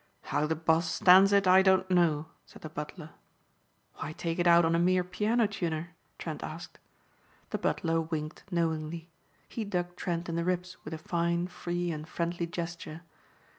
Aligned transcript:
"How 0.33 0.47
the 0.47 0.55
boss 0.55 0.91
stands 0.91 1.31
it 1.31 1.45
I 1.45 1.61
don't 1.61 1.87
know," 1.91 2.25
said 2.47 2.63
the 2.63 2.69
butler. 2.69 3.11
"Why 3.97 4.13
take 4.13 4.39
it 4.39 4.47
out 4.47 4.65
on 4.65 4.73
a 4.73 4.79
mere 4.79 5.03
piano 5.03 5.47
tuner?" 5.47 5.91
Trent 6.17 6.41
asked. 6.43 6.79
The 7.51 7.59
butler 7.59 8.01
winked 8.01 8.43
knowingly. 8.51 9.11
He 9.47 9.63
dug 9.63 9.95
Trent 9.95 10.27
in 10.27 10.35
the 10.37 10.43
ribs 10.43 10.75
with 10.83 10.95
a 10.95 10.97
fine, 10.97 11.45
free 11.45 11.91
and 11.91 12.09
friendly 12.09 12.47
gesture. 12.47 13.01